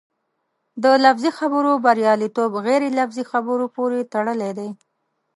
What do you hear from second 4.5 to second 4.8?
دی.